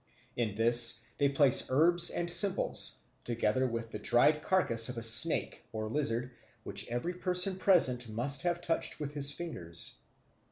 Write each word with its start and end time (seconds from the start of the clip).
In 0.35 0.55
this 0.55 0.99
they 1.19 1.29
place 1.29 1.67
herbs 1.69 2.09
and 2.09 2.27
simples, 2.27 2.97
together 3.23 3.67
with 3.67 3.91
the 3.91 3.99
dried 3.99 4.41
carcase 4.41 4.89
of 4.89 4.97
a 4.97 5.03
snake, 5.03 5.63
or 5.71 5.87
lizard, 5.87 6.31
which 6.63 6.87
every 6.89 7.13
person 7.13 7.55
present 7.59 8.09
must 8.09 8.37
first 8.41 8.47
have 8.47 8.61
touched 8.61 8.99
with 8.99 9.13
his 9.13 9.31
fingers. 9.31 9.97